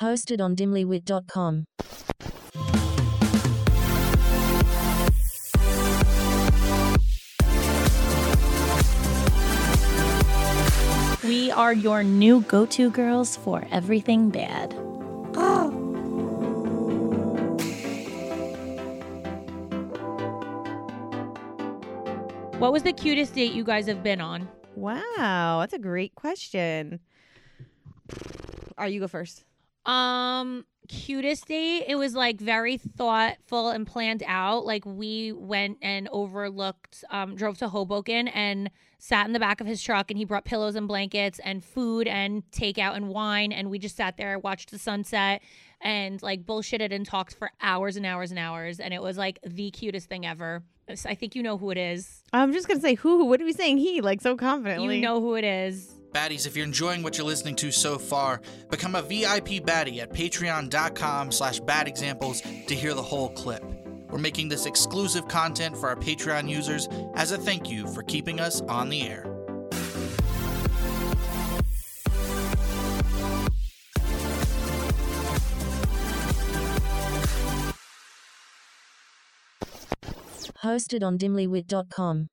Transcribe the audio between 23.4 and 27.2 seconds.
you guys have been on? Wow, that's a great question.